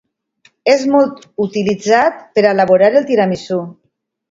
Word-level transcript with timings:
És 0.71 0.85
molt 0.93 1.19
utilitzat 1.45 2.19
per 2.39 2.47
a 2.47 2.51
elaborar 2.55 2.91
el 3.03 3.09
tiramisú. 3.13 3.63